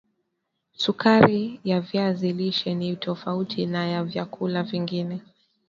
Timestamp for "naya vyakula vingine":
3.65-5.21